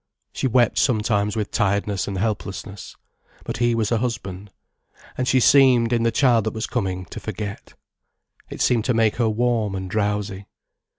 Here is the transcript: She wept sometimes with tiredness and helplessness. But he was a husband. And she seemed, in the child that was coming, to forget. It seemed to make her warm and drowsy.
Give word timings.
She 0.33 0.47
wept 0.47 0.79
sometimes 0.79 1.35
with 1.35 1.51
tiredness 1.51 2.07
and 2.07 2.17
helplessness. 2.17 2.95
But 3.43 3.57
he 3.57 3.75
was 3.75 3.91
a 3.91 3.99
husband. 3.99 4.49
And 5.15 5.27
she 5.27 5.39
seemed, 5.39 5.93
in 5.93 6.01
the 6.01 6.09
child 6.11 6.45
that 6.45 6.55
was 6.55 6.65
coming, 6.65 7.05
to 7.05 7.19
forget. 7.19 7.75
It 8.49 8.63
seemed 8.63 8.85
to 8.85 8.95
make 8.95 9.17
her 9.17 9.29
warm 9.29 9.75
and 9.75 9.87
drowsy. 9.91 10.47